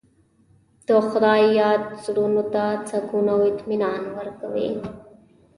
د 0.87 0.89
خدای 1.09 1.43
یاد 1.61 1.81
زړونو 2.03 2.43
ته 2.53 2.63
سکون 2.89 3.25
او 3.33 3.39
اطمینان 3.49 4.01
ورکوي. 4.17 4.71